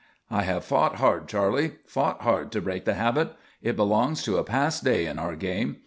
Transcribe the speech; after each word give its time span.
"I 0.31 0.41
have 0.41 0.65
fought 0.65 0.95
hard, 0.95 1.27
Charley; 1.27 1.73
fought 1.85 2.21
hard 2.21 2.51
to 2.53 2.61
break 2.61 2.85
the 2.85 2.95
habit. 2.95 3.35
It 3.61 3.75
belongs 3.75 4.23
to 4.23 4.37
a 4.37 4.43
past 4.43 4.83
day 4.83 5.05
in 5.05 5.19
our 5.19 5.35
game. 5.35 5.77